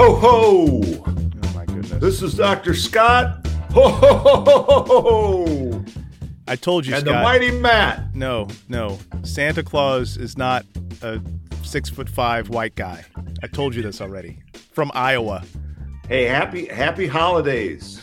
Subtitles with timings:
[0.00, 0.80] Ho ho!
[0.82, 1.90] Oh my goodness.
[2.00, 2.72] This is Dr.
[2.74, 3.46] Scott.
[3.72, 5.84] Ho ho ho ho ho ho!
[6.48, 8.14] I told you, And the mighty Matt.
[8.14, 8.98] no, no.
[9.24, 10.64] Santa Claus is not
[11.02, 11.20] a
[11.62, 13.04] six foot five white guy.
[13.42, 14.42] I told you this already.
[14.72, 15.44] From Iowa.
[16.08, 18.00] Hey, happy happy holidays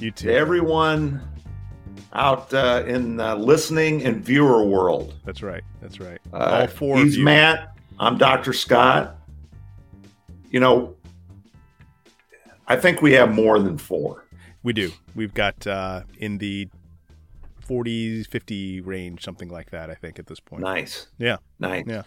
[0.00, 0.26] You too.
[0.30, 1.22] to everyone
[2.14, 5.14] out uh, in uh, listening and viewer world.
[5.24, 5.62] That's right.
[5.80, 6.18] That's right.
[6.32, 7.16] Uh, All four he's of you.
[7.18, 7.74] He's Matt.
[8.00, 8.52] I'm Dr.
[8.52, 9.14] Scott.
[10.50, 10.96] You know,
[12.68, 14.24] I think we have more than four.
[14.62, 14.92] We do.
[15.14, 16.68] We've got uh, in the
[17.62, 20.62] 40, 50 range, something like that, I think, at this point.
[20.62, 21.08] Nice.
[21.18, 21.38] Yeah.
[21.58, 21.84] Nice.
[21.86, 22.02] Yeah.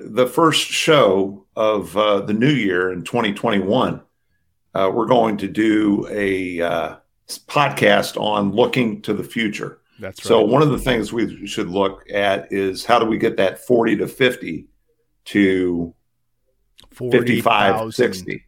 [0.00, 4.00] The first show of uh, the new year in 2021,
[4.74, 6.96] uh, we're going to do a uh,
[7.28, 9.80] podcast on looking to the future.
[9.98, 10.28] That's right.
[10.28, 13.58] So, one of the things we should look at is how do we get that
[13.66, 14.68] 40 to 50
[15.26, 15.94] to
[16.92, 17.92] 55, 40,000.
[17.92, 18.44] 60?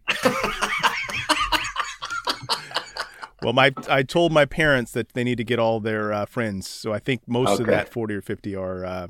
[3.42, 6.69] Well, my I told my parents that they need to get all their uh, friends.
[6.69, 9.06] So I think most of that 40 or 50 are uh,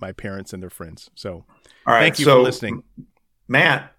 [0.00, 1.10] my parents and their friends.
[1.14, 1.44] So
[1.86, 2.00] All right.
[2.00, 2.82] thank you so, for listening.
[3.48, 3.94] Matt,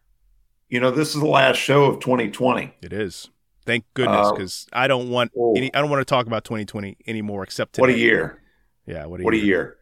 [0.69, 2.73] you know, this is the last show of 2020.
[2.81, 3.29] It is.
[3.65, 5.53] Thank goodness, Uh, because I don't want oh.
[5.55, 5.73] any.
[5.73, 7.81] I don't want to talk about 2020 anymore, except today.
[7.81, 8.41] What a year.
[8.85, 9.45] Yeah, what a What a year.
[9.45, 9.77] year.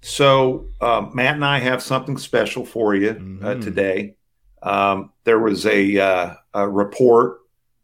[0.00, 3.14] So, um, Matt and I have something special for you uh,
[3.54, 3.62] Mhm.
[3.62, 4.16] today.
[4.62, 7.38] Um, there was a, uh, a report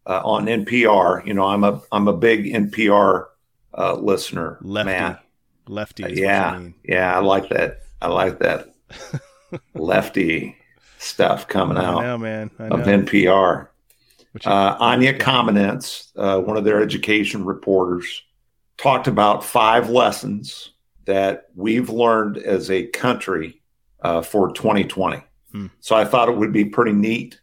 [0.07, 1.27] uh, on NPR.
[1.27, 3.27] You know, I'm a I'm a big NPR
[3.77, 4.59] uh, listener.
[4.63, 5.25] Lefty, Matt.
[5.67, 6.05] lefty.
[6.05, 7.83] Is What Yeah, yeah, I like that.
[8.01, 8.75] I like that
[9.75, 10.57] lefty
[10.99, 12.51] stuff coming I out know, man.
[12.59, 12.81] I of.
[12.81, 13.69] NPR.
[14.47, 18.23] Uh, Anya Kamenetz, uh, one of their education reporters,
[18.79, 20.71] talked about five lessons
[21.05, 23.61] that we've learned as a country
[24.01, 25.23] uh, for 2020.
[25.53, 25.67] Hmm.
[25.81, 27.41] So I thought it would be pretty neat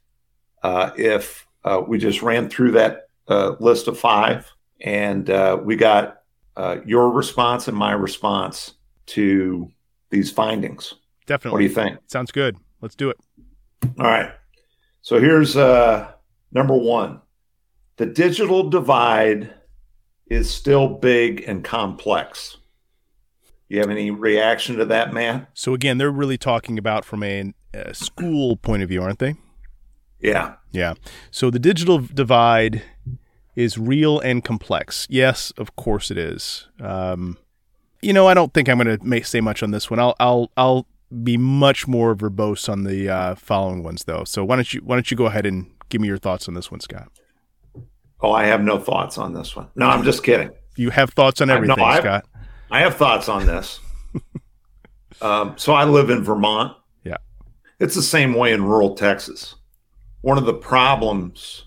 [0.64, 5.76] uh, if uh, we just ran through that uh, list of five and uh, we
[5.76, 6.22] got
[6.56, 8.74] uh, your response and my response
[9.08, 9.72] to
[10.10, 10.96] these findings.
[11.26, 11.52] Definitely.
[11.54, 12.00] What do you think?
[12.08, 12.58] Sounds good.
[12.82, 13.18] Let's do it.
[14.00, 14.32] All right.
[15.02, 16.12] So here's uh,
[16.52, 17.22] number one
[17.98, 19.54] the digital divide
[20.30, 22.58] is still big and complex.
[23.68, 25.48] You have any reaction to that, man?
[25.54, 29.36] So again, they're really talking about from a, uh school point of view, aren't they?
[30.20, 30.56] Yeah.
[30.72, 30.94] Yeah.
[31.32, 32.84] So the digital divide
[33.56, 35.08] is real and complex.
[35.10, 36.68] Yes, of course it is.
[36.80, 37.38] Um,
[38.02, 40.00] you know, I don't think I'm going to say much on this one.
[40.00, 40.88] I'll I'll I'll
[41.24, 44.24] be much more verbose on the uh, following ones, though.
[44.24, 46.54] So why don't you why don't you go ahead and give me your thoughts on
[46.54, 47.12] this one, Scott?
[48.22, 49.68] Oh, I have no thoughts on this one.
[49.76, 50.52] No, I'm just kidding.
[50.76, 52.26] You have thoughts on I- no, everything, I- Scott.
[52.72, 53.80] I have thoughts on this.
[55.22, 56.78] um, so I live in Vermont.
[57.04, 57.18] Yeah.
[57.80, 59.56] It's the same way in rural Texas.
[60.22, 61.66] One of the problems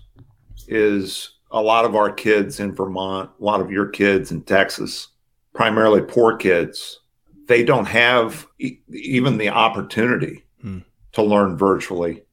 [0.67, 5.09] is a lot of our kids in Vermont, a lot of your kids in Texas,
[5.53, 6.99] primarily poor kids,
[7.47, 10.79] they don't have e- even the opportunity Hmm.
[11.11, 12.23] to learn virtually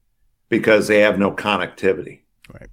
[0.49, 2.21] because they have no connectivity.
[2.53, 2.69] Right.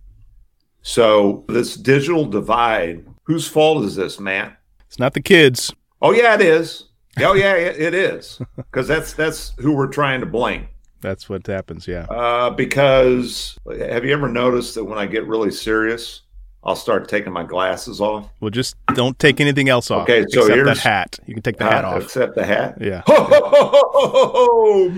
[0.82, 4.56] So, this digital divide, whose fault is this, Matt?
[4.86, 5.72] It's not the kids.
[6.00, 6.84] Oh yeah, it is.
[7.18, 8.40] Oh yeah, it it is.
[8.56, 10.68] Because that's that's who we're trying to blame.
[11.00, 11.86] That's what happens.
[11.86, 12.04] Yeah.
[12.10, 16.22] Uh, because have you ever noticed that when I get really serious,
[16.64, 18.28] I'll start taking my glasses off?
[18.40, 20.02] Well, just don't take anything else off.
[20.02, 21.18] Okay, so except that here's- hat.
[21.26, 22.02] You can take the hat Uh, off.
[22.02, 22.78] Except the hat.
[22.80, 23.02] Yeah.
[23.06, 23.90] Ho, ho,
[24.32, 24.92] ho.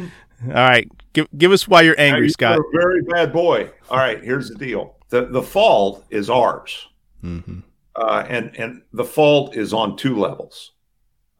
[0.49, 0.89] All right.
[1.13, 2.59] Give give us why you're Now, angry, you're Scott.
[2.59, 3.69] a very bad boy.
[3.91, 4.95] All right, here's the deal.
[5.11, 6.87] The the fault is ours.
[7.21, 7.61] hmm
[7.97, 10.71] uh, and and the fault is on two levels.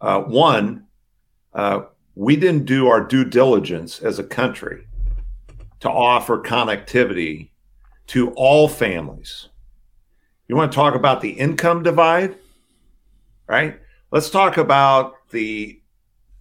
[0.01, 0.85] Uh, one,
[1.55, 1.83] uh,
[2.15, 4.87] we didn't do our due diligence as a country
[5.81, 7.51] to offer connectivity
[8.09, 9.49] to all families.
[10.49, 12.37] You want to talk about the income divide,
[13.47, 13.79] right?
[14.11, 15.81] Let's talk about the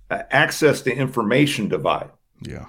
[0.10, 2.10] uh, access to information divide.
[2.42, 2.66] Yeah.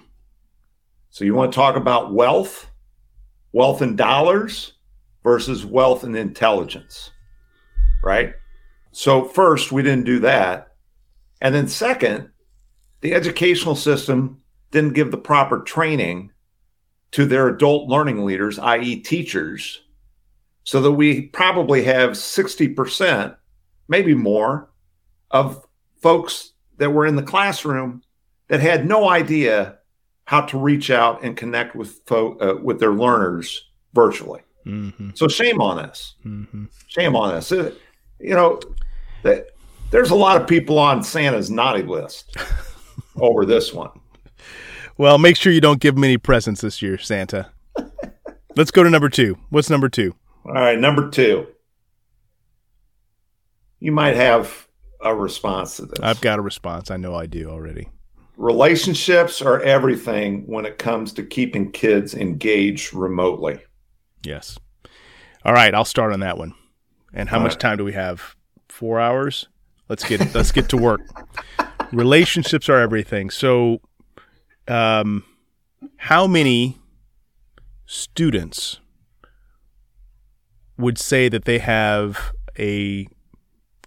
[1.09, 2.71] So you want to talk about wealth,
[3.53, 4.75] wealth in dollars
[5.25, 7.11] versus wealth in intelligence,
[8.03, 8.35] right?
[8.93, 10.75] So first, we didn't do that.
[11.41, 12.31] And then second,
[13.01, 16.33] the educational system didn't give the proper training
[17.13, 19.01] to their adult learning leaders, i.e.
[19.01, 19.83] teachers,
[20.65, 23.35] so that we probably have 60%,
[23.89, 24.71] maybe more,
[25.31, 25.67] of
[26.01, 28.03] folks that were in the classroom
[28.49, 29.79] that had no idea
[30.25, 34.41] how to reach out and connect with fo- uh, with their learners virtually.
[34.65, 36.15] hmm So shame on us.
[36.23, 37.51] hmm Shame on us.
[37.51, 37.73] Uh,
[38.21, 38.61] you know,
[39.23, 39.49] that
[39.91, 42.37] there's a lot of people on Santa's naughty list
[43.17, 43.91] over this one.
[44.99, 47.51] Well, make sure you don't give them any presents this year, Santa.
[48.57, 49.39] Let's go to number two.
[49.51, 50.15] What's number two?
[50.45, 51.47] All right, number two.
[53.79, 54.69] You might have
[55.01, 56.01] a response to this.
[56.03, 56.91] I've got a response.
[56.91, 57.89] I know I do already.
[58.37, 63.59] Relationships are everything when it comes to keeping kids engaged remotely.
[64.25, 64.59] Yes.
[65.45, 66.55] All right, I'll start on that one.
[67.15, 67.61] And how All much right.
[67.61, 68.37] time do we have?
[68.69, 69.49] Four hours.
[69.89, 71.01] Let's get let's get to work.
[71.93, 73.31] Relationships are everything.
[73.31, 73.81] So,
[74.69, 75.25] um,
[75.97, 76.79] how many
[77.87, 78.81] students
[80.77, 83.07] would say that they have a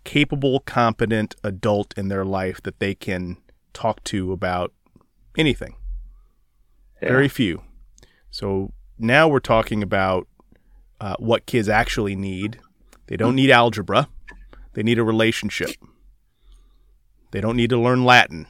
[0.03, 3.37] capable, competent adult in their life that they can
[3.73, 4.73] talk to about
[5.37, 5.75] anything?
[7.01, 7.09] Yeah.
[7.09, 7.61] Very few.
[8.29, 10.27] So now we're talking about
[10.99, 12.59] uh, what kids actually need.
[13.07, 14.07] They don't need algebra.
[14.73, 15.69] They need a relationship.
[17.33, 18.45] They don't need to learn Latin.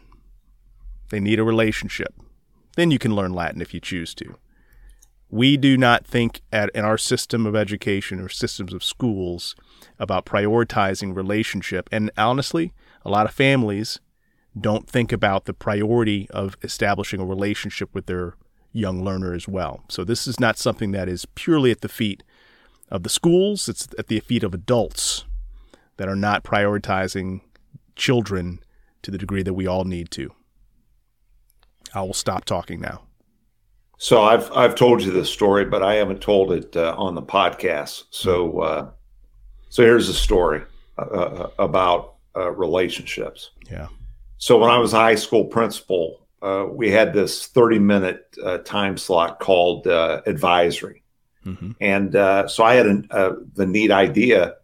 [1.09, 2.13] They need a relationship.
[2.75, 4.35] Then you can learn Latin if you choose to.
[5.29, 9.55] We do not think at, in our system of education or systems of schools
[9.99, 11.87] about prioritizing relationship.
[11.93, 12.73] And honestly,
[13.05, 14.01] a lot of families
[14.59, 18.35] don't think about the priority of establishing a relationship with their
[18.73, 19.85] young learner as well.
[19.87, 22.21] So this is not something that is purely at the feet
[22.91, 25.23] of the schools, it's at the feet of adults
[25.95, 27.39] that are not prioritizing
[27.95, 28.59] children
[29.03, 30.31] to the degree that we all need to.
[31.93, 33.03] I will stop talking now.
[33.97, 37.21] So I've I've told you this story, but I haven't told it uh, on the
[37.21, 38.03] podcast.
[38.09, 38.89] So uh,
[39.69, 40.63] so here's the story
[40.97, 43.51] uh, uh, about uh, relationships.
[43.69, 43.87] Yeah.
[44.37, 48.57] So when I was a high school principal, uh, we had this 30 minute uh,
[48.59, 51.03] time slot called uh, advisory,
[51.43, 54.55] hmm and uh, so I had an, uh, the neat idea.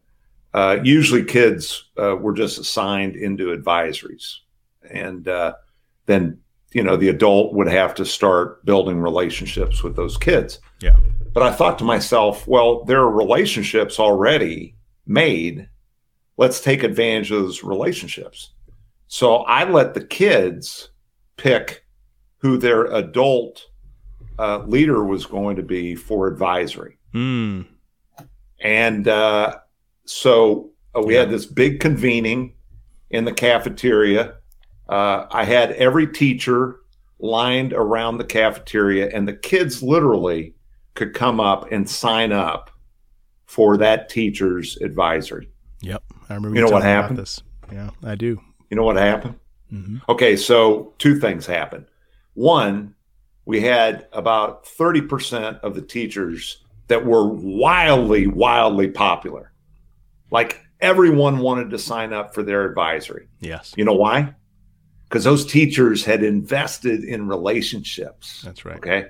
[0.53, 4.37] Uh, usually, kids uh, were just assigned into advisories,
[4.89, 5.53] and uh,
[6.05, 6.39] then
[6.73, 10.59] you know the adult would have to start building relationships with those kids.
[10.81, 10.95] Yeah.
[11.33, 14.75] But I thought to myself, well, there are relationships already
[15.05, 15.69] made.
[16.37, 18.53] Let's take advantage of those relationships.
[19.07, 20.89] So I let the kids
[21.37, 21.85] pick
[22.37, 23.67] who their adult
[24.39, 26.97] uh, leader was going to be for advisory.
[27.13, 27.67] Mm.
[28.61, 29.57] And uh,
[30.09, 31.21] so uh, we Yeah.
[31.21, 32.53] had this big convening
[33.11, 34.35] in the cafeteria.
[34.87, 36.77] Uh, I had every teacher
[37.19, 40.55] lined around the cafeteria, and the kids literally
[40.95, 42.71] could come up and sign up
[43.45, 45.49] for that teacher's advisory.
[45.81, 46.03] Yep.
[46.29, 47.19] I remember You know what telling me about happened?
[47.19, 47.41] This.
[47.71, 48.39] Yeah, I do.
[48.69, 49.35] You know what happened?
[49.69, 51.85] hmm Okay, so two things happened.
[52.33, 52.95] One,
[53.45, 59.48] we had about 30% of the teachers that were wildly, wildly popular.
[60.31, 63.27] Like everyone wanted to sign up for their advisory.
[63.39, 64.33] Yes, You know why?
[65.07, 68.41] Because those teachers had invested in relationships.
[68.43, 68.77] that's right.
[68.77, 69.05] Okay.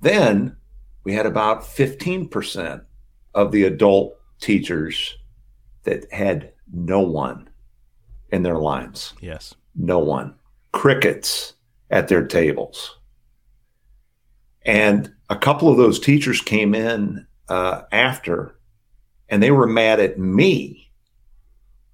[0.00, 0.56] Then
[1.04, 2.84] we had about 15%
[3.34, 5.16] of the adult teachers
[5.84, 7.48] that had no one
[8.30, 9.54] in their lines Yes.
[9.76, 10.34] no one.
[10.72, 11.54] Crickets
[11.90, 12.98] at their tables.
[14.64, 18.56] And a couple of those teachers came in uh, after
[19.32, 20.90] and they were mad at me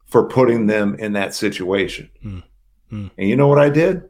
[0.06, 2.10] for putting them in that situation.
[2.20, 2.40] Hmm.
[2.90, 4.08] And you know what I did?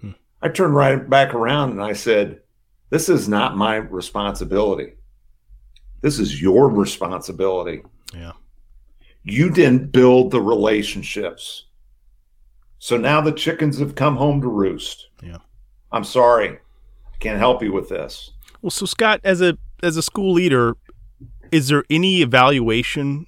[0.00, 0.12] Hmm.
[0.40, 2.40] I turned right back around and I said,
[2.90, 4.92] This is not my responsibility.
[6.00, 7.82] This is your responsibility.
[8.14, 8.32] Yeah.
[9.24, 11.66] You didn't build the relationships.
[12.78, 15.08] So now the chickens have come home to roost.
[15.24, 15.38] Yeah.
[15.90, 16.50] I'm sorry.
[16.50, 18.30] I can't help you with this.
[18.62, 20.76] Well, so Scott, as a as a school leader,
[21.52, 23.26] is there any evaluation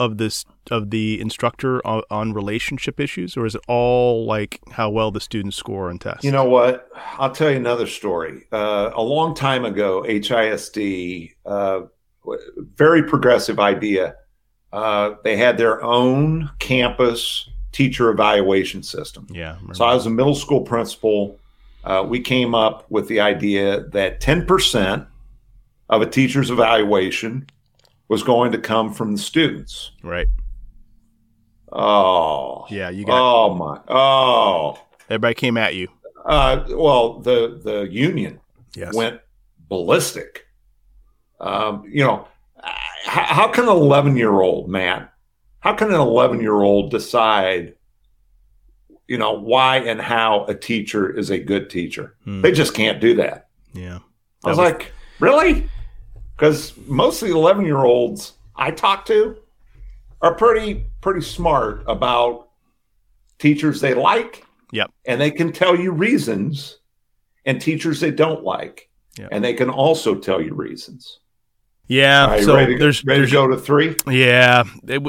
[0.00, 4.88] of this of the instructor on, on relationship issues, or is it all like how
[4.88, 6.24] well the students score on tests?
[6.24, 6.88] You know what?
[7.18, 8.46] I'll tell you another story.
[8.50, 11.82] Uh, a long time ago, HISD, uh,
[12.74, 14.16] very progressive idea.
[14.72, 19.26] Uh, they had their own campus teacher evaluation system.
[19.30, 19.56] Yeah.
[19.68, 19.72] I.
[19.74, 21.38] So I was a middle school principal.
[21.84, 25.06] Uh, we came up with the idea that 10%
[25.88, 27.46] of a teacher's evaluation
[28.10, 29.92] was going to come from the students.
[30.02, 30.26] right.
[31.72, 32.90] Oh, Yeah.
[32.90, 34.78] You got oh my, oh.
[35.08, 35.88] everybody came at you.
[36.24, 38.40] Uh, well, the the union
[38.76, 38.94] Yes.
[38.94, 39.20] went
[39.68, 40.46] ballistic.
[41.40, 42.28] Um, you know,
[43.06, 45.08] how, how can an 11 year old man,
[45.60, 47.74] how can an 11 year old decide,
[49.08, 52.16] you know, why and how a teacher is a good teacher?
[52.24, 52.42] Hmm.
[52.42, 53.48] They just can't do that.
[53.72, 54.00] yeah.
[54.44, 55.68] I was was- like, really?
[56.40, 59.36] Because most of the 11 year olds I talk to
[60.22, 62.48] are pretty, pretty smart about
[63.38, 64.46] teachers they like.
[64.72, 64.90] Yep.
[65.04, 66.78] And they can tell you reasons
[67.44, 68.88] and teachers they don't like.
[69.18, 69.28] Yeah.
[69.30, 71.18] And they can also tell you reasons.
[71.88, 72.28] Yeah.
[72.28, 73.96] Right, so ready, there's ready there's to go to three?
[74.06, 74.62] Yeah,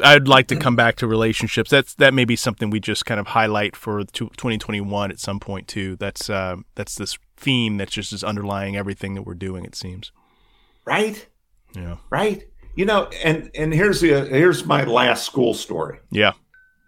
[0.04, 1.70] I'd like to come back to relationships.
[1.70, 5.68] That's that may be something we just kind of highlight for 2021 at some point
[5.68, 5.96] too.
[5.98, 9.64] That's uh, that's this theme that just is underlying everything that we're doing.
[9.64, 10.12] It seems.
[10.86, 11.26] Right?
[11.76, 11.98] Yeah.
[12.10, 12.44] Right?
[12.76, 16.00] You know, and and here's the here's my last school story.
[16.10, 16.32] Yeah.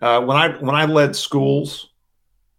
[0.01, 1.89] Uh, when I when I led schools,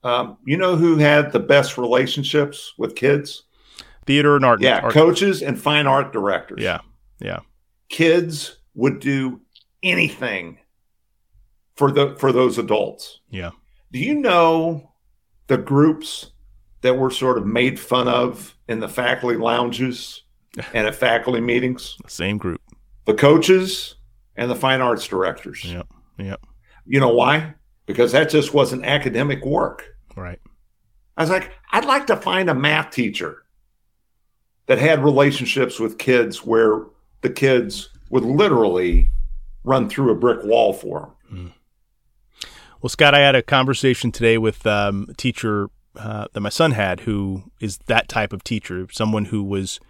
[0.02, 3.44] um, you know who had the best relationships with kids?
[4.06, 4.60] Theater and art.
[4.60, 6.60] Yeah, art- coaches and fine art directors.
[6.62, 6.80] yeah.
[7.20, 7.40] Yeah.
[7.88, 9.40] kids would do
[9.82, 10.58] anything
[11.76, 13.20] for the for those adults.
[13.30, 13.50] Yeah.
[13.92, 14.92] Do you know
[15.46, 16.32] the groups
[16.82, 20.23] that were sort of made fun of in the faculty lounges
[20.74, 21.96] and at faculty meetings?
[22.06, 22.60] Same group.
[23.06, 23.96] The coaches
[24.36, 25.64] and the fine arts directors.
[25.64, 25.86] Yep.
[26.18, 26.40] Yep.
[26.86, 27.54] You know why?
[27.86, 29.96] Because that just wasn't academic work.
[30.16, 30.40] Right.
[31.16, 33.44] I was like, I'd like to find a math teacher
[34.66, 36.86] that had relationships with kids where
[37.20, 39.10] the kids would literally
[39.64, 41.52] run through a brick wall for them.
[42.84, 46.72] Well, Scott, I had a conversation today with um, a teacher uh, that my son
[46.72, 49.80] had, who is that type of teacher, someone who was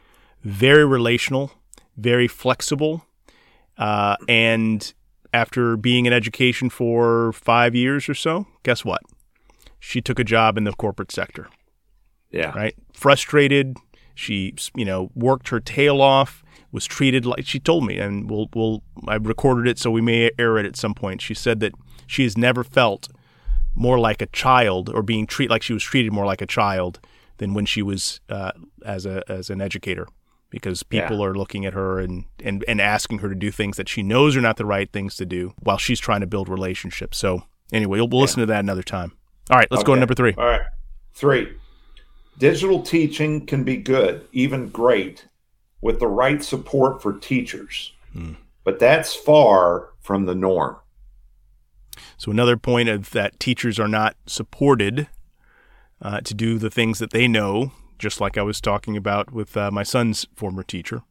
[0.45, 1.51] very relational,
[1.97, 3.05] very flexible,
[3.77, 4.95] uh, and
[5.33, 9.03] after being in education for five years or so, guess what?
[9.81, 11.49] She took a job in the corporate sector.
[12.31, 12.57] Yeah.
[12.57, 12.75] Right?
[12.93, 13.77] Frustrated.
[14.15, 16.43] She, you know, worked her tail off.
[16.71, 18.83] Was treated like she told me, and we'll, we'll.
[19.07, 21.23] I recorded it, so we may air it at some point.
[21.23, 21.73] She said that
[22.09, 23.09] she has never felt
[23.77, 26.99] more like a child, or being treated like she was treated more like a child
[27.37, 28.51] than when she was uh,
[28.85, 30.09] as a as an educator,
[30.55, 31.25] because people Yeah.
[31.27, 34.37] are looking at her and, and and asking her to do things that she knows
[34.37, 37.19] are not the right things to do, while she's trying to build relationships.
[37.19, 37.43] So
[37.73, 39.13] anyway, we'll, we'll listen to that another time.
[39.51, 40.33] All right, let's go to number three.
[40.39, 40.63] All right.
[41.13, 41.53] Three.
[42.39, 45.27] Digital teaching can be good, even great,
[45.81, 47.93] with the right support for teachers.
[48.65, 50.77] But that's far from the norm.
[52.17, 55.09] So another point of that teachers are not supported
[56.01, 59.57] uh, to do the things that they know, just like I was talking about with
[59.57, 61.03] uh, my son's former teacher.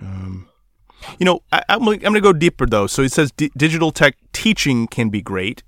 [0.00, 0.48] Um,
[1.18, 2.86] you know, I, I'm going to go deeper though.
[2.86, 5.62] So it says di- digital tech teaching can be great.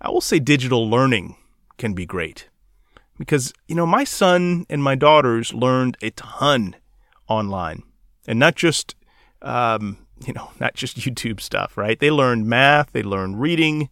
[0.00, 1.36] I will say digital learning
[1.78, 2.48] can be great
[3.18, 6.76] because you know my son and my daughters learned a ton
[7.28, 7.82] online,
[8.26, 8.94] and not just
[9.42, 11.98] um, you know, not just YouTube stuff, right?
[11.98, 13.88] They learned math, they learned reading,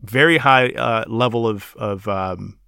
[0.00, 2.58] very high uh, level of of um,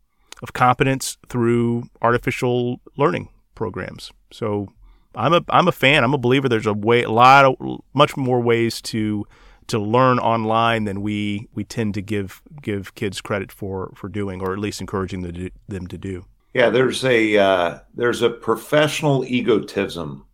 [0.42, 4.12] of competence through artificial learning programs.
[4.32, 4.68] So
[5.14, 6.04] I'm a I'm a fan.
[6.04, 6.48] I'm a believer.
[6.48, 9.26] There's a way, a lot of much more ways to
[9.68, 14.40] to learn online than we we tend to give give kids credit for for doing,
[14.40, 16.24] or at least encouraging them to do, them to do.
[16.54, 20.24] Yeah, there's a uh, there's a professional egotism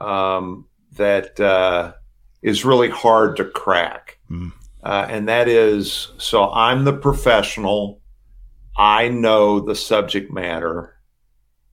[0.00, 0.66] um,
[0.96, 1.92] that uh,
[2.42, 4.52] is really hard to crack, Mm.
[4.82, 8.00] uh, and that is so I'm the professional,
[8.78, 10.94] I know the subject matter,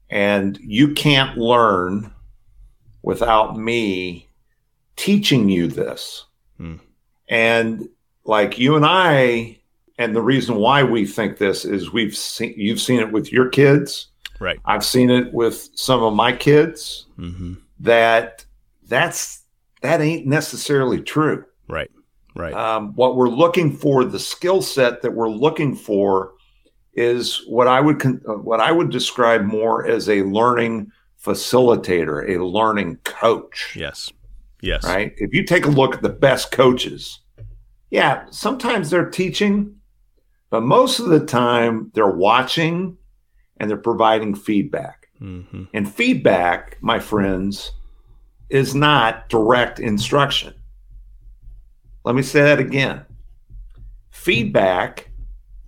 [0.09, 2.11] and you can't learn
[3.03, 4.27] without me
[4.95, 6.25] teaching you this,
[6.59, 6.79] Mm.
[7.29, 7.89] and
[8.25, 9.59] like you and I.
[9.97, 13.47] And the reason why we think this is we've seen you've seen it with your
[13.47, 14.07] kids.
[14.41, 14.59] Right.
[14.65, 17.53] I've seen it with some of my kids Mm-hmm.
[17.79, 18.43] that
[18.87, 19.43] that's
[19.81, 21.45] that ain't necessarily true.
[21.69, 21.89] Right.
[22.35, 22.53] Right.
[22.53, 26.33] Um, what we're looking for, the skill set that we're looking for,
[26.95, 30.91] is what I would con- what I would describe more as a learning
[31.23, 33.75] facilitator, a learning coach.
[33.75, 34.11] yes.
[34.61, 34.83] Yes.
[34.83, 35.13] Right?
[35.17, 37.19] If you take a look at the best coaches,
[37.91, 39.75] yeah, sometimes they're teaching,
[40.49, 42.97] but most of the time they're watching
[43.57, 45.09] and they're providing feedback.
[45.21, 45.65] Mm-hmm.
[45.73, 47.73] And feedback, my friends,
[48.49, 50.53] is not direct instruction.
[52.03, 53.05] Let me say that again.
[54.09, 55.09] Feedback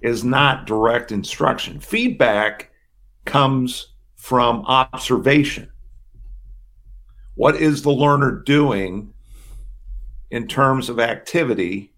[0.08, 1.80] is not direct instruction.
[1.80, 2.72] Feedback
[3.26, 5.70] comes from observation.
[7.36, 9.14] What is the learner doing
[10.32, 11.94] in terms of activity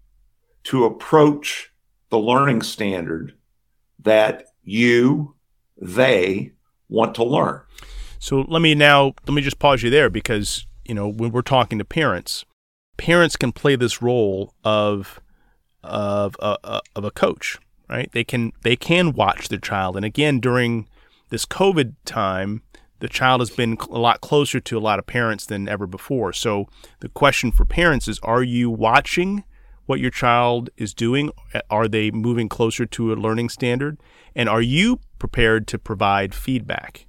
[0.64, 1.72] to approach
[2.10, 3.34] the learning standard
[4.00, 5.36] that you,
[5.80, 6.52] they
[6.88, 7.62] want to learn?
[8.18, 11.42] So let me now let me just pause you there because you know when we're
[11.42, 12.44] talking to parents,
[12.98, 15.20] parents can play this role of
[15.82, 17.58] of uh, uh, of a coach,
[17.90, 18.10] right?
[18.12, 20.88] They can they can watch their child, and again during
[21.28, 22.62] this COVID time,
[23.00, 26.32] the child has been a lot closer to a lot of parents than ever before.
[26.32, 26.66] So
[27.00, 29.44] the question for parents is: Are you watching
[29.86, 31.30] what your child is doing?
[31.68, 33.98] Are they moving closer to a learning standard?
[34.34, 37.06] And are you prepared to provide feedback?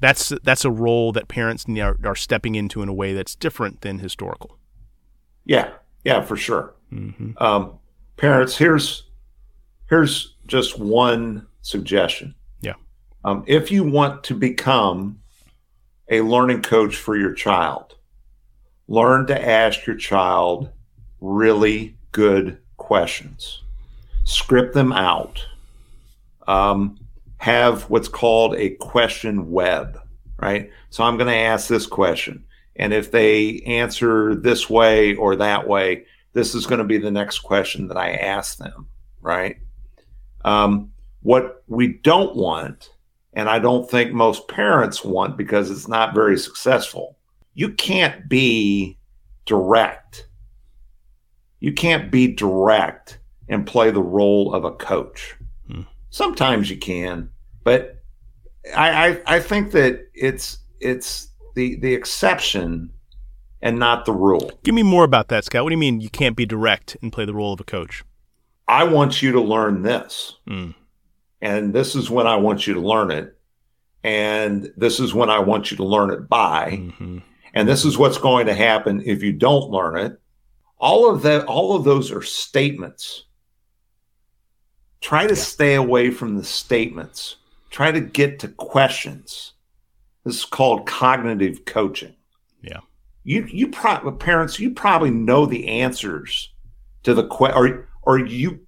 [0.00, 3.82] that's that's a role that parents are, are stepping into in a way that's different
[3.82, 4.58] than historical.
[5.44, 5.70] Yeah,
[6.04, 6.74] yeah, for sure.
[6.92, 7.42] Mm-hmm.
[7.42, 7.78] Um,
[8.16, 9.04] parents, here's
[9.90, 12.34] here's just one suggestion.
[12.62, 12.74] Yeah.
[13.24, 15.20] Um, if you want to become
[16.08, 17.96] a learning coach for your child,
[18.88, 20.70] learn to ask your child
[21.20, 23.62] really good questions.
[24.24, 25.44] Script them out.
[26.46, 26.98] Um,
[27.38, 30.00] have what's called a question web,
[30.38, 30.70] right?
[30.90, 32.44] So I'm going to ask this question.
[32.76, 37.10] And if they answer this way or that way, this is going to be the
[37.10, 38.86] next question that I ask them,
[39.20, 39.56] right?
[40.44, 40.92] Um,
[41.22, 42.90] what we don't want,
[43.32, 47.18] and I don't think most parents want because it's not very successful,
[47.54, 48.98] you can't be
[49.46, 50.28] direct.
[51.60, 53.18] You can't be direct
[53.48, 55.36] and play the role of a coach.
[55.70, 55.82] Hmm.
[56.10, 57.28] Sometimes you can,
[57.64, 58.02] but
[58.74, 62.90] I, I, I think that it's it's the the exception
[63.62, 64.50] and not the rule.
[64.62, 65.64] Give me more about that, Scott.
[65.64, 68.02] What do you mean you can't be direct and play the role of a coach?
[68.70, 70.36] I want you to learn this.
[70.48, 70.76] Mm.
[71.42, 73.36] And this is when I want you to learn it.
[74.04, 76.78] And this is when I want you to learn it by.
[76.80, 77.18] Mm-hmm.
[77.52, 80.20] And this is what's going to happen if you don't learn it.
[80.78, 83.24] All of that, all of those are statements.
[85.00, 85.42] Try to yeah.
[85.42, 87.36] stay away from the statements.
[87.70, 89.54] Try to get to questions.
[90.24, 92.14] This is called cognitive coaching.
[92.62, 92.80] Yeah.
[93.24, 96.52] You you pro- parents you probably know the answers
[97.02, 98.58] to the question or or you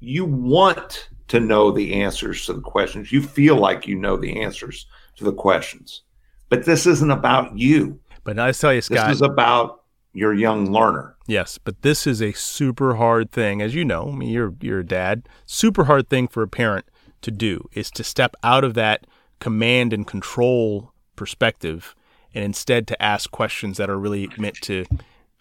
[0.00, 3.10] you want to know the answers to the questions.
[3.10, 6.02] You feel like you know the answers to the questions.
[6.50, 7.98] But this isn't about you.
[8.22, 11.16] But I tell you, Scott, this is about your young learner.
[11.26, 14.10] Yes, but this is a super hard thing, as you know.
[14.12, 15.26] I mean, you're you're a dad.
[15.46, 16.84] Super hard thing for a parent
[17.22, 19.06] to do is to step out of that
[19.38, 21.94] command and control perspective
[22.34, 24.84] and instead to ask questions that are really meant to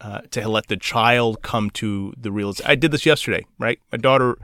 [0.02, 2.70] uh, to let the child come to the realization.
[2.70, 3.80] I did this yesterday, right?
[3.92, 4.38] My daughter,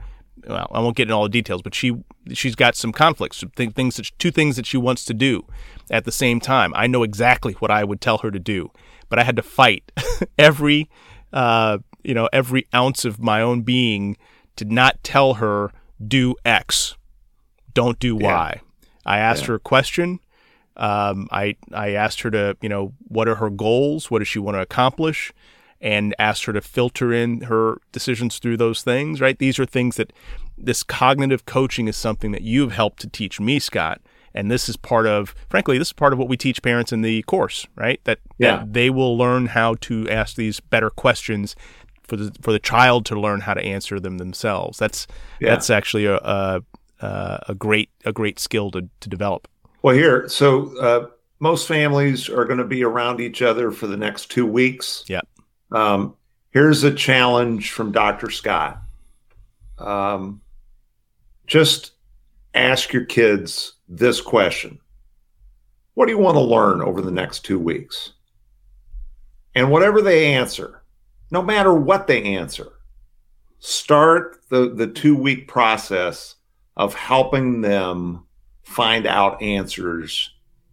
[0.46, 1.96] well, I won't get into all the details, but she
[2.32, 5.44] she's got some conflicts, th- things that, two things that she wants to do
[5.90, 6.72] at the same time.
[6.76, 8.70] I know exactly what I would tell her to do,
[9.08, 9.90] but I had to fight
[10.38, 10.88] every
[11.32, 14.16] uh, you know every ounce of my own being
[14.56, 15.72] to not tell her
[16.06, 16.96] do X,
[17.74, 18.52] don't do Y.
[18.54, 18.60] Yeah.
[19.04, 19.48] I asked yeah.
[19.48, 20.20] her a question.
[20.78, 24.10] Um, I I asked her to you know what are her goals?
[24.10, 25.32] What does she want to accomplish?
[25.80, 29.38] and asked her to filter in her decisions through those things, right?
[29.38, 30.12] These are things that
[30.56, 34.00] this cognitive coaching is something that you've helped to teach me, Scott.
[34.34, 37.02] And this is part of, frankly, this is part of what we teach parents in
[37.02, 38.00] the course, right?
[38.04, 38.56] That, yeah.
[38.58, 41.56] that they will learn how to ask these better questions
[42.02, 44.78] for the for the child to learn how to answer them themselves.
[44.78, 45.06] That's
[45.40, 45.50] yeah.
[45.50, 46.62] that's actually a, a
[47.00, 49.46] a great a great skill to to develop.
[49.88, 51.06] Well, here, so uh,
[51.40, 55.02] most families are going to be around each other for the next two weeks.
[55.06, 55.22] Yeah.
[55.72, 56.14] Um,
[56.50, 58.30] here's a challenge from Dr.
[58.30, 58.82] Scott.
[59.78, 60.42] Um,
[61.46, 61.92] just
[62.52, 64.78] ask your kids this question
[65.94, 68.12] What do you want to learn over the next two weeks?
[69.54, 70.82] And whatever they answer,
[71.30, 72.72] no matter what they answer,
[73.58, 76.34] start the, the two week process
[76.76, 78.26] of helping them
[78.68, 80.30] find out answers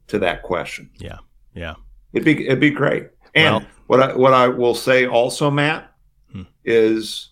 [0.08, 0.90] to that question.
[0.98, 1.20] Yeah.
[1.54, 1.76] Yeah.
[2.14, 3.08] It'd be it'd be great.
[3.34, 5.92] And well, what I what I will say also, Matt,
[6.32, 6.44] hmm.
[6.64, 7.30] is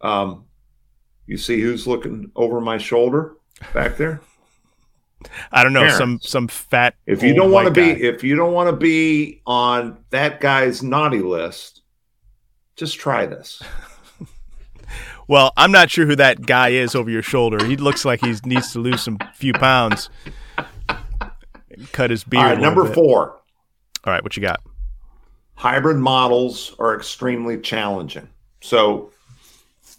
[0.00, 0.44] um,
[1.26, 3.36] you see who's looking over my shoulder
[3.72, 4.20] back there?
[5.50, 5.98] I don't know Parents.
[5.98, 6.94] some some fat.
[7.06, 10.82] If you don't want to be if you don't want to be on that guy's
[10.82, 11.82] naughty list,
[12.76, 13.62] just try this.
[15.28, 17.64] Well, I'm not sure who that guy is over your shoulder.
[17.64, 20.10] He looks like he needs to lose some few pounds.
[21.92, 22.44] Cut his beard.
[22.44, 23.40] All right, number four.
[24.04, 24.60] All right, what you got?
[25.54, 28.28] hybrid models are extremely challenging.
[28.60, 29.10] So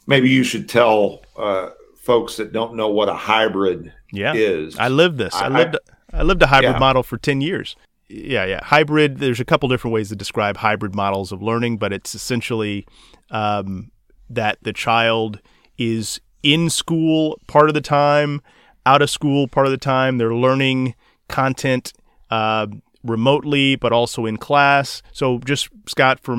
[0.08, 4.34] maybe you should tell uh, folks that don't know what a hybrid yeah.
[4.34, 4.78] is.
[4.78, 5.34] I lived this.
[5.34, 5.78] I, I lived.
[6.14, 6.80] I, I lived a hybrid yeah.
[6.80, 7.76] model for ten years.
[8.08, 8.64] Yeah, yeah.
[8.64, 9.18] Hybrid.
[9.18, 12.86] There's a couple different ways to describe hybrid models of learning, but it's essentially
[13.32, 13.92] um,
[14.30, 15.40] that the child
[15.78, 18.42] is in school part of the time,
[18.86, 20.18] out of school part of the time.
[20.18, 20.96] They're learning
[21.28, 21.94] content
[22.30, 22.68] uh,
[23.04, 25.02] remotely, but also in class.
[25.12, 26.36] So, just Scott, for,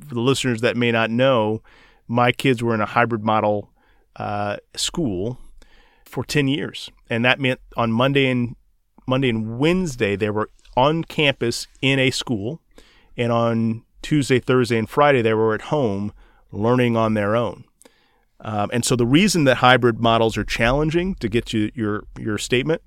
[0.00, 1.62] for the listeners that may not know,
[2.06, 3.70] my kids were in a hybrid model
[4.16, 5.38] uh, school
[6.04, 6.90] for 10 years.
[7.10, 8.56] And that meant on Monday and
[9.06, 12.60] Monday and Wednesday, they were on campus in a school.
[13.16, 16.12] And on Tuesday, Thursday, and Friday, they were at home
[16.52, 17.64] learning on their own.
[18.40, 22.38] Um, and so the reason that hybrid models are challenging to get to your, your
[22.38, 22.82] statement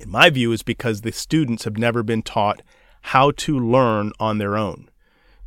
[0.00, 2.62] in my view, is because the students have never been taught
[3.02, 4.88] how to learn on their own.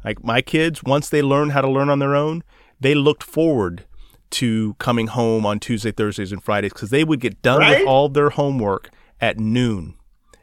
[0.05, 2.43] Like my kids, once they learn how to learn on their own,
[2.79, 3.85] they looked forward
[4.31, 7.79] to coming home on Tuesday, Thursdays, and Fridays because they would get done Right?
[7.79, 8.89] with all their homework
[9.21, 9.95] at noon,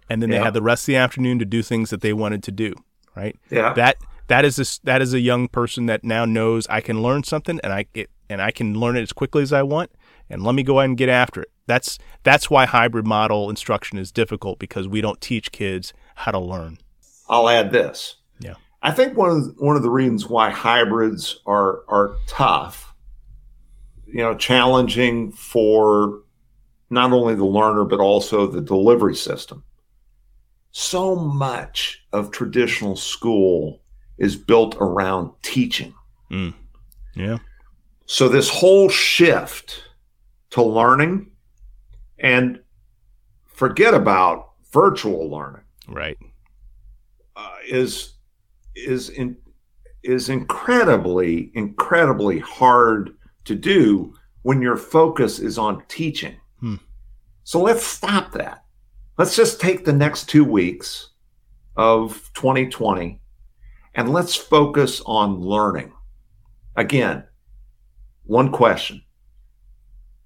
[0.08, 2.42] and then they had the rest of the afternoon to do things that they wanted
[2.44, 2.74] to do.
[3.14, 3.36] Right?
[3.50, 3.72] Yeah.
[3.74, 3.96] That
[4.30, 7.24] that is a, s- that is a young person that now knows I can learn
[7.24, 9.90] something and I get and I can learn it as quickly as I want,
[10.30, 11.50] and let me go ahead and get after it.
[11.66, 16.38] That's that's why hybrid model instruction is difficult because we don't teach kids how to
[16.38, 16.78] learn.
[17.28, 18.16] I'll add this.
[18.38, 18.54] Yeah.
[18.82, 22.94] I think one of the, one of the reasons why hybrids are are tough,
[24.06, 26.20] you know, challenging for
[26.88, 29.64] not only the learner but also the delivery system.
[30.70, 33.80] So much of traditional school
[34.20, 35.92] is built around teaching.
[37.16, 37.38] Yeah.
[38.06, 39.82] So this whole shift
[40.50, 41.30] to learning
[42.18, 42.60] and
[43.46, 46.16] forget about virtual learning Right.
[47.36, 48.14] uh, is
[48.76, 49.36] is in,
[50.04, 53.10] is incredibly incredibly hard
[53.44, 56.36] to do when your focus is on teaching.
[56.60, 56.76] Hmm.
[57.44, 58.64] So let's stop that.
[59.18, 61.10] Let's just take the next 2 weeks
[61.76, 63.19] of 2020
[63.94, 65.92] and let's focus on learning.
[66.76, 67.24] Again,
[68.24, 69.02] one question.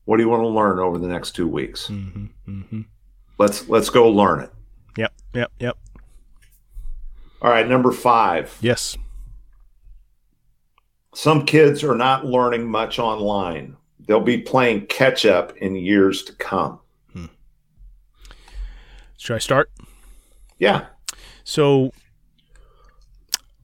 [0.04, 1.88] What do you want to learn over the next 2 weeks?
[1.88, 2.26] Mm-hmm.
[2.48, 2.80] Mm-hmm.
[3.38, 4.52] Let's let's go learn it.
[4.98, 5.12] Yep.
[5.34, 5.52] Yep.
[5.58, 5.78] Yep.
[7.42, 8.58] All right, number 5.
[8.60, 8.96] Yes.
[11.14, 13.76] Some kids are not learning much online.
[14.06, 16.80] They'll be playing catch up in years to come.
[19.16, 19.70] Should I start?
[20.58, 20.86] Yeah.
[21.44, 21.92] So,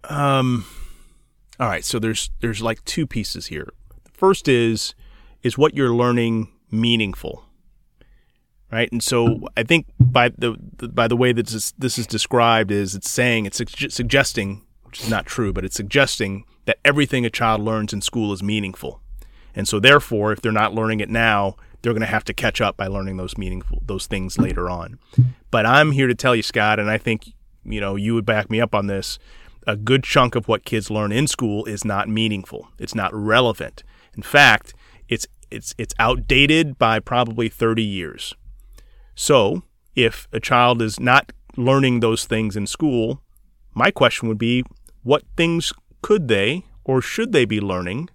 [0.04, 0.64] um,
[1.58, 1.84] all right.
[1.84, 3.68] So there's there's like two pieces here.
[4.12, 4.94] First is
[5.42, 7.44] is what you're learning meaningful,
[8.70, 8.90] right?
[8.92, 12.70] And so I think by the, the by the way that this, this is described
[12.70, 17.24] is it's saying it's sugge- suggesting, which is not true, but it's suggesting that everything
[17.24, 19.00] a child learns in school is meaningful,
[19.54, 22.60] and so therefore, if they're not learning it now, they're going to have to catch
[22.60, 24.98] up by learning those meaningful those things later on.
[25.50, 27.32] But I'm here to tell you, Scott, and I think
[27.64, 29.18] you know you would back me up on this.
[29.66, 32.68] A good chunk of what kids learn in school is not meaningful.
[32.78, 33.82] It's not relevant.
[34.16, 34.74] In fact,
[35.08, 38.34] it's it's it's outdated by probably 30 years.
[39.14, 39.62] So,
[39.94, 43.22] if a child is not learning those things in school,
[43.74, 44.64] my question would be
[45.02, 48.08] what things could they or should they be learning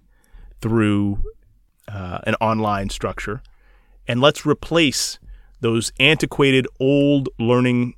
[0.60, 1.22] through
[1.88, 3.42] uh, an online structure?
[4.08, 5.18] And let's replace
[5.60, 7.94] those antiquated old learning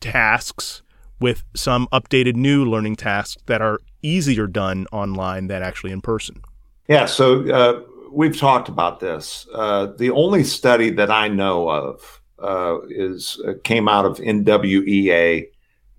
[0.00, 0.82] tasks
[1.24, 6.38] with some updated new learning tasks that are easier done online than actually in person.
[6.86, 7.06] Yeah.
[7.06, 7.80] So uh,
[8.12, 9.46] we've talked about this.
[9.54, 15.48] Uh, the only study that I know of uh, is uh, came out of NWEA.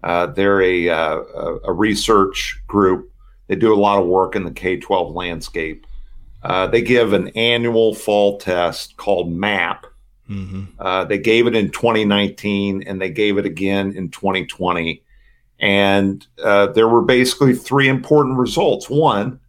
[0.03, 3.11] Uh, they're a, uh, a a research group.
[3.47, 5.88] They do a lot of work in the K 12 landscape.
[6.43, 9.88] Uh, they give an annual fall test called MAP.
[10.29, 10.65] Mm-hmm.
[10.77, 15.01] Uh, they gave it in 2019 and they gave it again in 2020.
[15.65, 18.89] And uh, there were basically three important results.
[18.89, 19.39] One,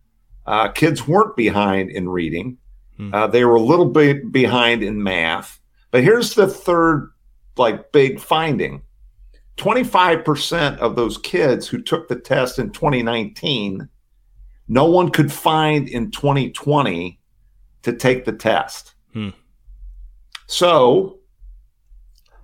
[0.46, 2.58] uh, kids weren't behind in reading,
[2.96, 3.14] Hmm.
[3.14, 5.60] uh, they were a little bit behind in math.
[5.90, 7.10] But here's the third,
[7.56, 8.82] like, big finding
[9.58, 13.88] 25% of those kids who took the test in 2019,
[14.68, 17.18] no one could find in 2020
[17.82, 18.94] to take the test.
[19.12, 19.30] Hmm.
[20.46, 21.18] So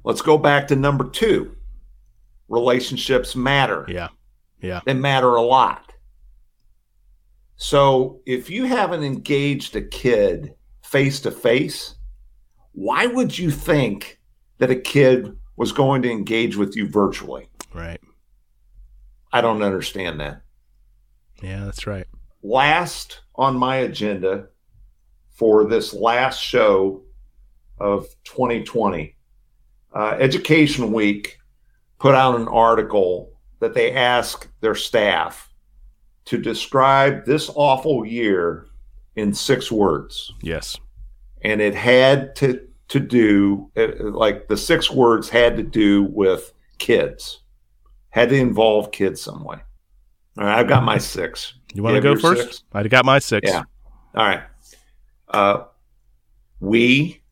[0.04, 1.54] let's go back to number two.
[2.52, 3.86] Relationships matter.
[3.88, 4.08] Yeah.
[4.60, 4.80] Yeah.
[4.84, 5.92] They matter a lot.
[7.56, 11.94] So if you haven't engaged a kid face to face,
[12.72, 14.20] why would you think
[14.58, 17.48] that a kid was going to engage with you virtually?
[17.72, 18.00] Right.
[19.32, 20.42] I don't understand that.
[21.42, 22.06] Yeah, that's right.
[22.42, 24.48] last on my agenda
[25.30, 27.02] for this last show
[27.80, 29.16] of 2020,
[29.94, 31.38] uh, Education Week
[32.02, 35.48] put out an article that they asked their staff
[36.24, 38.66] to describe this awful year
[39.14, 40.32] in six words.
[40.40, 40.76] Yes.
[41.42, 46.52] And it had to, to do, uh, like the six words had to do with
[46.78, 47.42] kids,
[48.10, 49.58] had to involve kids some way.
[50.38, 51.54] All right, I've got my six.
[51.72, 52.42] You want to go first?
[52.42, 52.64] six?
[52.72, 53.48] I got my six.
[53.48, 53.62] Yeah.
[54.16, 54.42] All right.
[55.28, 55.66] Uh,
[56.58, 57.22] we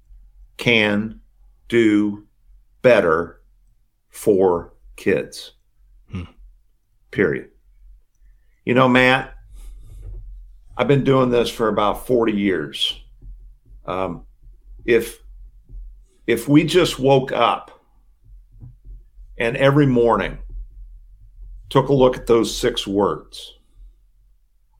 [0.58, 1.18] can
[1.66, 2.24] do
[2.82, 3.39] better
[4.10, 5.52] for kids.
[6.10, 6.24] Hmm.
[7.10, 7.50] Period.
[8.64, 9.34] You know, Matt,
[10.76, 13.02] I've been doing this for about 40 years.
[13.86, 14.24] Um,
[14.84, 15.20] if
[16.26, 17.82] if we just woke up
[19.38, 20.38] and every morning
[21.70, 23.58] took a look at those six words,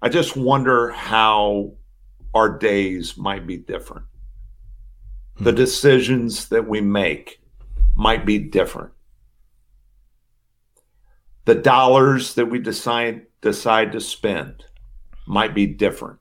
[0.03, 1.73] I just wonder how
[2.35, 4.07] our days might be different.
[5.41, 7.41] The decisions that we make
[7.97, 8.93] might be different.
[11.51, 14.65] The dollars that we decide decide to spend
[15.27, 16.21] might be different.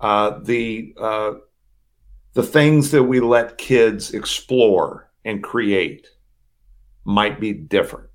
[0.00, 1.32] Uh, the uh,
[2.32, 6.06] the things that we let kids explore and create
[7.04, 8.08] might be different.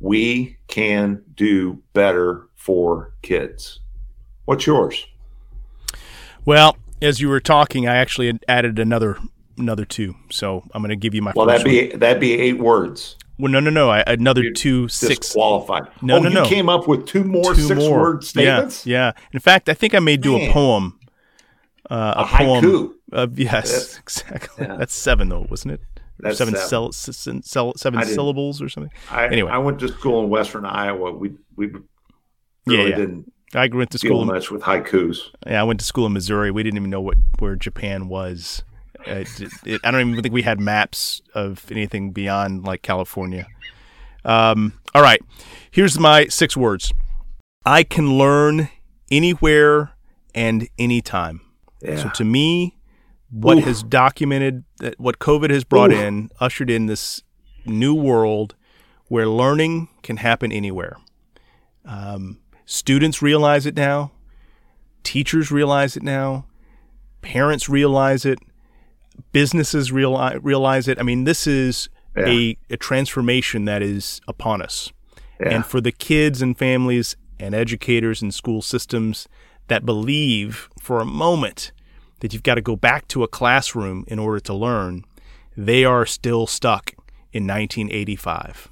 [0.00, 3.78] We can do better for kids.
[4.46, 5.06] What's yours?
[6.44, 9.16] Well, as you were talking, I actually added another
[9.58, 10.14] another two.
[10.30, 11.32] So I'm going to give you my.
[11.34, 13.16] Well, that'd be that'd be eight words.
[13.38, 13.90] Well, no, no, no.
[13.90, 15.88] I, another You're two six qualified.
[16.02, 16.44] No, oh, no, you no.
[16.44, 18.00] came up with two more two six more.
[18.00, 18.84] word statements.
[18.84, 19.22] Yeah, yeah.
[19.32, 20.50] In fact, I think I may do Man.
[20.50, 20.98] a poem.
[21.88, 22.94] Uh, a, a haiku.
[23.12, 23.34] Poem.
[23.36, 24.66] yes, That's, exactly.
[24.66, 24.76] Yeah.
[24.76, 25.80] That's seven though, wasn't it?
[26.18, 26.92] That's seven, seven.
[27.42, 28.92] Syll- seven syllables or something.
[29.10, 31.12] I, anyway, I went to school in Western Iowa.
[31.12, 31.82] We we really
[32.66, 32.96] yeah, yeah.
[32.96, 33.32] didn't.
[33.54, 35.18] I went to school much with haikus.
[35.46, 36.50] Yeah, I went to school in Missouri.
[36.50, 38.62] We didn't even know what where Japan was.
[39.06, 39.28] It,
[39.64, 43.46] it, I don't even think we had maps of anything beyond like California.
[44.24, 45.20] Um, all right,
[45.70, 46.92] here's my six words.
[47.64, 48.68] I can learn
[49.10, 49.92] anywhere
[50.34, 51.40] and anytime.
[51.80, 51.96] Yeah.
[51.96, 52.76] So to me,
[53.30, 53.64] what Oof.
[53.64, 55.98] has documented that what COVID has brought Oof.
[55.98, 57.22] in, ushered in this
[57.66, 58.54] new world
[59.06, 60.96] where learning can happen anywhere.
[61.84, 64.12] Um, students realize it now,
[65.02, 66.46] teachers realize it now,
[67.22, 68.38] parents realize it,
[69.32, 70.98] businesses realize, realize it.
[70.98, 72.26] I mean, this is yeah.
[72.26, 74.92] a, a transformation that is upon us.
[75.40, 75.50] Yeah.
[75.50, 79.28] And for the kids and families and educators and school systems
[79.68, 81.72] that believe for a moment
[82.20, 85.04] that you've got to go back to a classroom in order to learn,
[85.56, 86.92] they are still stuck
[87.32, 88.68] in 1985.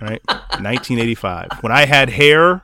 [0.00, 0.20] right?
[0.28, 1.48] 1985.
[1.60, 2.62] When I had hair,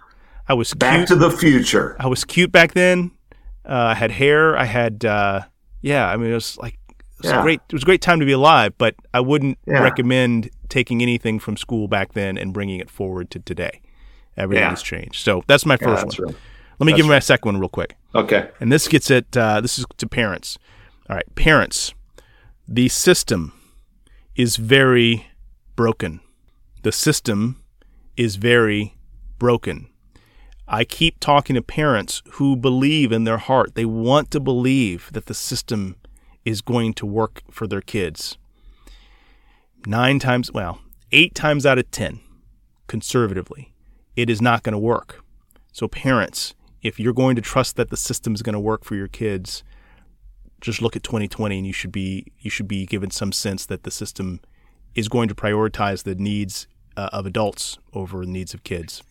[0.49, 1.09] I was back cute.
[1.09, 1.97] to the future.
[1.99, 3.11] I was cute back then.
[3.65, 4.57] Uh, I had hair.
[4.57, 5.43] I had, uh,
[5.87, 6.09] yeah.
[6.09, 7.43] I mean, it was like it was yeah.
[7.43, 7.61] great.
[7.69, 8.73] It was a great time to be alive.
[8.77, 9.83] But I wouldn't yeah.
[9.83, 13.81] recommend taking anything from school back then and bringing it forward to today.
[14.37, 14.71] Everything yeah.
[14.71, 15.25] has changed.
[15.25, 16.29] So that's my first one.
[16.29, 16.37] Right.
[16.79, 17.97] Let me That's give you my second one real quick.
[18.15, 18.51] Okay.
[18.61, 20.59] And this gets at uh, this is to parents.
[21.09, 21.95] All right, parents.
[22.69, 23.53] The system
[24.35, 25.27] is very
[25.77, 26.21] broken.
[26.83, 27.63] The system
[28.17, 28.97] is very
[29.39, 29.89] broken.
[30.69, 35.27] I keep talking to parents who believe in their heart, they want to believe that
[35.27, 35.97] the system
[36.45, 38.37] is going to work for their kids.
[39.87, 40.81] Nine times, well,
[41.13, 42.21] eight times out of 10,
[42.89, 43.73] conservatively,
[44.17, 45.25] it is not going to work.
[45.71, 48.97] So, parents, if you're going to trust that the system is going to work for
[48.97, 49.63] your kids,
[50.61, 53.83] just look at 2020 and you should be you should be given some sense that
[53.83, 54.41] the system
[54.95, 59.03] is going to prioritize the needs uh, of adults over the needs of kids.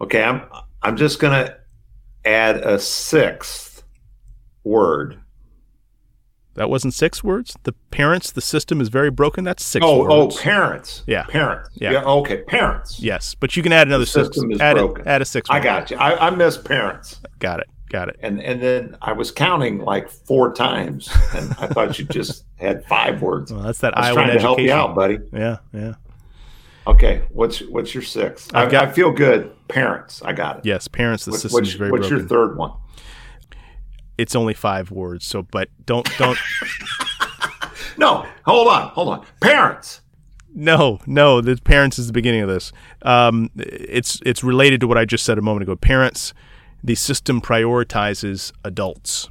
[0.00, 0.42] Okay, I'm
[0.82, 1.56] I'm just going to
[2.24, 3.82] add a sixth
[4.64, 5.22] word
[6.54, 7.56] that wasn't six words.
[7.62, 9.44] The parents, the system is very broken.
[9.44, 10.36] That's six oh, oh words.
[10.36, 11.02] Oh, parents.
[11.06, 11.24] Yeah.
[11.24, 11.70] Parents.
[11.74, 11.92] Yeah.
[11.92, 12.04] yeah.
[12.04, 13.00] Okay, parents.
[13.00, 14.56] Yes, but you can add another the system six.
[14.56, 15.06] Is add, broken.
[15.06, 15.48] A, add a six.
[15.48, 15.96] I got you.
[15.96, 17.20] I, I missed parents.
[17.38, 17.68] Got it.
[17.88, 18.16] Got it.
[18.20, 22.84] And and then I was counting like four times, and I thought you just had
[22.86, 23.52] five words.
[23.52, 24.46] Well, that's that I was Iowa trying to education.
[24.46, 25.18] help you out, buddy.
[25.32, 25.94] Yeah, yeah.
[26.86, 28.54] Okay, what's what's your sixth?
[28.54, 29.52] I, got, I, feel good.
[29.68, 30.66] Parents, I got it.
[30.66, 31.24] Yes, parents.
[31.24, 32.18] The what, system is very What's broken.
[32.18, 32.72] your third one?
[34.18, 35.24] It's only five words.
[35.24, 36.38] So, but don't don't.
[37.96, 39.26] no, hold on, hold on.
[39.40, 40.00] Parents.
[40.54, 41.40] No, no.
[41.40, 42.72] The parents is the beginning of this.
[43.02, 45.76] Um, it's it's related to what I just said a moment ago.
[45.76, 46.34] Parents,
[46.82, 49.28] the system prioritizes adults.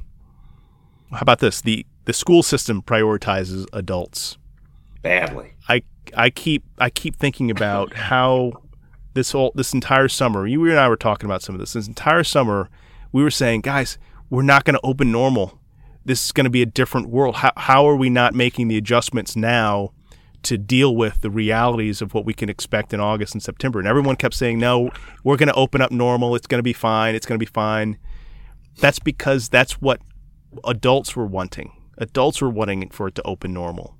[1.10, 1.60] How about this?
[1.60, 4.38] the The school system prioritizes adults
[5.02, 5.52] badly.
[5.68, 5.82] I
[6.16, 8.52] I keep I keep thinking about how
[9.14, 10.46] this whole this entire summer.
[10.46, 11.72] You and I were talking about some of this.
[11.72, 12.68] This entire summer,
[13.12, 13.98] we were saying, guys,
[14.30, 15.60] we're not going to open normal
[16.04, 17.36] this is going to be a different world.
[17.36, 19.92] How, how are we not making the adjustments now
[20.42, 23.78] to deal with the realities of what we can expect in August and September?
[23.78, 24.90] And everyone kept saying, no,
[25.22, 26.34] we're going to open up normal.
[26.34, 27.14] It's going to be fine.
[27.14, 27.98] It's going to be fine.
[28.78, 30.00] That's because that's what
[30.64, 31.72] adults were wanting.
[31.98, 33.96] Adults were wanting for it to open normal.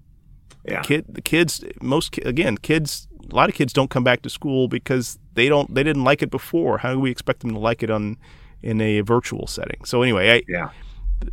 [0.64, 0.82] Yeah.
[0.82, 3.08] Kid, the kids, most again, kids.
[3.30, 5.74] A lot of kids don't come back to school because they don't.
[5.74, 6.78] They didn't like it before.
[6.78, 8.16] How do we expect them to like it on
[8.62, 9.84] in a virtual setting?
[9.84, 10.70] So anyway, I, yeah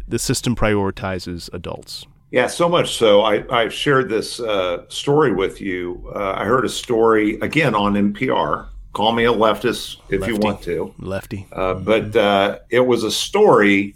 [0.07, 2.05] the system prioritizes adults.
[2.31, 3.21] Yeah, so much so.
[3.21, 6.11] I, I've shared this uh, story with you.
[6.15, 8.67] Uh, I heard a story again on NPR.
[8.93, 10.33] Call me a leftist if Lefty.
[10.33, 10.93] you want to.
[10.99, 11.47] Lefty.
[11.51, 13.95] Uh, but uh, it was a story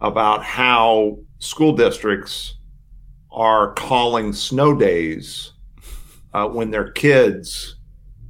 [0.00, 2.55] about how school districts
[3.36, 5.52] are calling snow days
[6.34, 7.76] uh, when their kids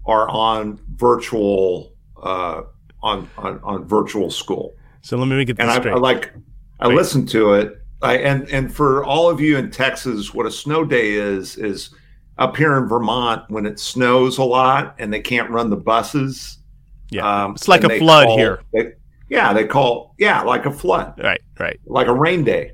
[0.05, 1.93] are on virtual
[2.23, 2.63] uh,
[3.03, 4.75] on, on on virtual school.
[5.03, 5.95] So let me make it And I, straight.
[5.95, 6.33] I like
[6.81, 6.97] I Wait.
[6.97, 7.81] listened to it.
[8.03, 11.95] I, and and for all of you in Texas, what a snow day is is
[12.39, 16.59] up here in Vermont when it snows a lot and they can't run the buses.
[17.11, 18.61] yeah, um, it's like a flood call- here.
[18.75, 18.93] they-
[19.29, 21.81] yeah, they call yeah like a flood Right, right.
[21.87, 22.73] like a rain day.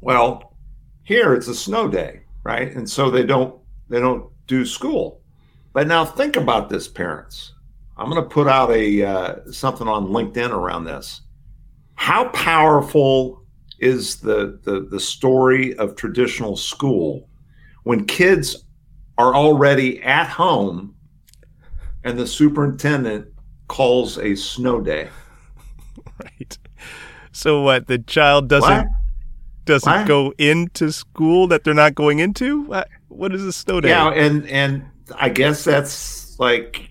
[0.00, 0.51] Well,
[1.04, 2.72] here it's a snow day, right?
[2.74, 5.20] And so they don't they don't do school.
[5.72, 7.54] But now think about this, parents.
[7.96, 11.22] I'm going to put out a uh, something on LinkedIn around this.
[11.94, 13.44] How powerful
[13.78, 17.28] is the, the the story of traditional school
[17.84, 18.64] when kids
[19.18, 20.94] are already at home
[22.04, 23.26] and the superintendent
[23.68, 25.08] calls a snow day?
[26.22, 26.56] Right.
[27.32, 27.88] So what?
[27.88, 28.86] The child doesn't What?
[29.64, 30.06] Doesn't What?
[30.06, 32.64] go into school that they're not going into.
[33.08, 33.90] What, is a snow day?
[33.90, 34.84] Yeah, and and
[35.16, 36.88] I guess that's like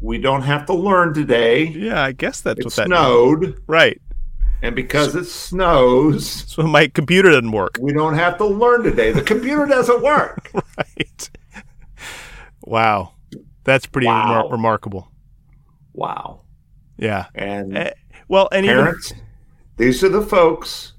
[0.00, 1.64] we don't have to learn today.
[1.68, 4.00] Yeah, I guess that's It what that snowed, Right.
[4.62, 7.78] and because it snows, So my computer doesn't work.
[7.80, 9.12] we don't have to learn today.
[9.12, 10.50] The computer doesn't work.
[10.78, 11.30] Right.
[12.64, 13.12] Wow.
[13.64, 14.44] That's pretty Wow.
[14.44, 15.08] remar- remarkable.
[15.92, 16.42] Wow.
[16.96, 17.26] Yeah.
[17.34, 17.90] And Eh,
[18.28, 19.12] well, and even parents,
[19.76, 20.92] these are the folks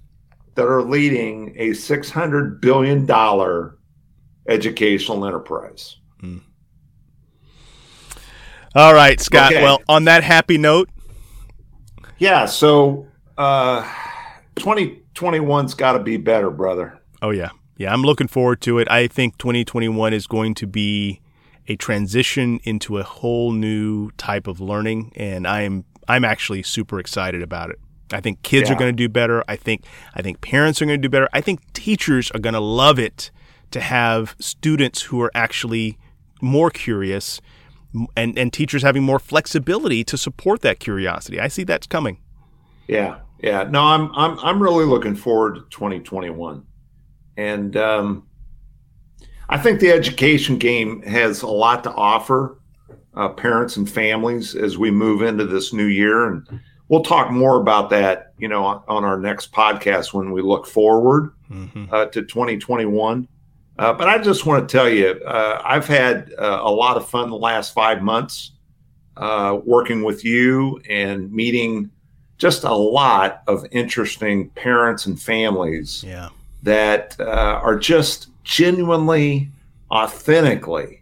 [0.56, 3.78] that are leading a six hundred billion dollar
[4.48, 5.98] educational enterprise.
[8.76, 9.52] all right, Scott.
[9.54, 9.64] Okay.
[9.64, 10.90] Well, on that happy note,
[12.18, 12.46] Yeah.
[12.46, 13.88] So, uh,
[14.56, 17.00] twenty twenty one's got to be better, brother.
[17.22, 17.94] Oh yeah, yeah.
[17.94, 18.90] I'm looking forward to it.
[18.90, 21.22] I think 2021 is going to be
[21.68, 27.42] a transition into a whole new type of learning, and I'm I'm actually super excited
[27.42, 27.80] about it.
[28.14, 29.44] I think kids are going to do better.
[29.48, 31.30] I think I think parents are going to do better.
[31.34, 33.32] I think teachers are going to love it
[33.72, 35.98] to have students who are actually
[36.42, 37.42] more curious
[38.16, 41.40] and and teachers having more flexibility to support that curiosity.
[41.40, 42.20] I see that's coming.
[42.88, 43.64] Yeah, yeah.
[43.64, 46.66] No, I'm I'm I'm really looking forward to 2021,
[47.38, 48.28] and um,
[49.50, 52.60] I think the education game has a lot to offer
[53.16, 56.48] uh, parents and families as we move into this new year, and
[56.94, 61.34] we'll talk more about that, you know, on, our next podcast when we look forward
[61.48, 63.28] hmm uh, to 2021.
[63.80, 67.10] Uh, but I just want to tell you, uh, I've had uh, a lot of
[67.10, 68.52] fun the last five months
[69.18, 71.90] uh, working with you and meeting
[72.38, 76.30] just a lot of interesting parents and families Yeah.
[76.62, 77.24] that uh,
[77.64, 79.50] are just genuinely,
[79.90, 81.02] authentically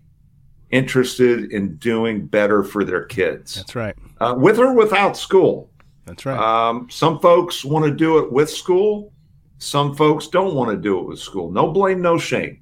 [0.70, 3.96] interested in doing better for their kids, That's right.
[4.22, 5.70] uh, with or without school.
[6.06, 6.38] That's right.
[6.38, 9.14] Um, some folks want to do it with school.
[9.60, 11.52] Some folks don't want to do it with school.
[11.52, 12.62] No blame, no shame.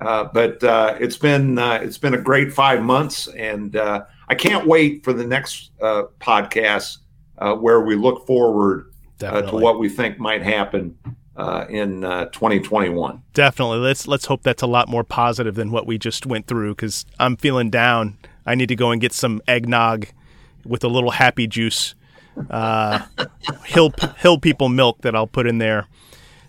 [0.00, 4.34] Uh, but uh, it's been uh, it's been a great five months, and uh, I
[4.34, 6.98] can't wait for the next uh, podcast
[7.38, 10.96] uh, where we look forward uh, to what we think might happen
[11.36, 13.22] uh, in uh, 2021.
[13.32, 13.78] Definitely.
[13.78, 17.04] Let's let's hope that's a lot more positive than what we just went through because
[17.18, 18.18] I'm feeling down.
[18.46, 20.06] I need to go and get some eggnog
[20.64, 21.94] with a little happy juice,
[22.50, 23.04] uh,
[23.64, 25.86] hill hill people milk that I'll put in there.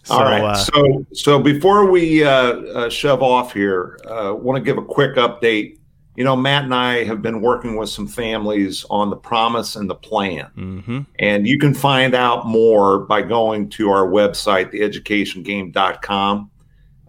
[0.03, 0.43] So, All right.
[0.43, 4.85] uh, so, so before we uh, uh, shove off here, uh, want to give a
[4.85, 5.77] quick update.
[6.15, 9.89] You know, Matt and I have been working with some families on the promise and
[9.89, 11.05] the plan, mhm.
[11.19, 16.51] and you can find out more by going to our website, theeducationgame.com.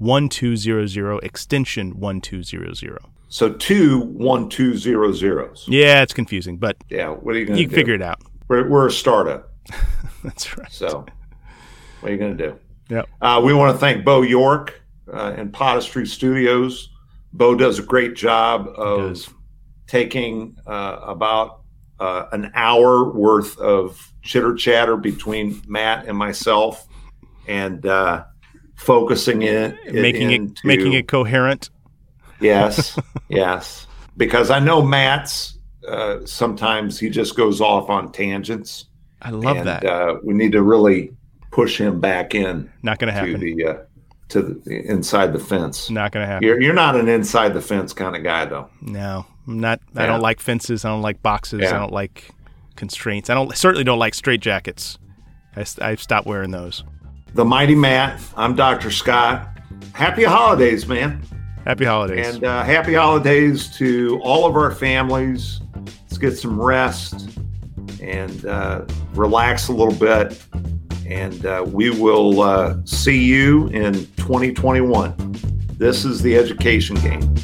[0.00, 2.98] 832-210-1200 extension 1200.
[3.30, 5.66] So two one two zero zeros.
[5.68, 8.22] Yeah, it's confusing, but Yeah, what are you going to you can figure it out.
[8.48, 9.52] We're, we're a startup.
[10.24, 10.72] That's right.
[10.72, 11.04] So,
[12.00, 12.58] what are you going to do?
[12.88, 13.02] Yeah.
[13.20, 14.80] Uh, we want to thank Bo York
[15.12, 16.88] uh, and Podistry Studios.
[17.34, 19.32] Bo does a great job of
[19.86, 21.60] taking uh, about
[22.00, 26.86] uh, an hour worth of chitter chatter between Matt and myself
[27.46, 28.24] and uh,
[28.78, 31.70] focusing it, it making it making it coherent.
[32.40, 32.98] Yes,
[33.28, 33.86] yes.
[34.16, 38.86] Because I know Matt's uh, sometimes he just goes off on tangents.
[39.20, 39.84] I love and, that.
[39.84, 41.12] Uh, we need to really
[41.50, 43.40] push him back in Not going to to happen.
[43.40, 43.78] the uh,
[44.28, 45.90] to the inside the fence.
[45.90, 46.46] Not going to happen.
[46.46, 48.70] You're you're not an inside the fence kind of guy though.
[48.80, 49.80] No, I'm not.
[49.96, 50.84] I don't like fences.
[50.84, 51.60] I don't like boxes.
[51.62, 51.74] Yeah.
[51.74, 52.30] I don't like
[52.76, 53.28] constraints.
[53.28, 54.98] I don't certainly don't like straight jackets.
[55.56, 56.84] I, have stopped wearing those.
[57.34, 58.20] The mighty Matt.
[58.36, 58.90] I'm Dr.
[58.90, 59.48] Scott.
[59.92, 61.22] Happy holidays, man,
[61.66, 62.34] Happy holidays.
[62.34, 65.60] and uh, happy holidays to all of our families.
[66.02, 67.28] Let's get some rest
[68.00, 70.42] and uh, relax a little bit.
[71.06, 75.14] And uh, we will uh, see you in 2021.
[75.78, 77.34] This is the education game.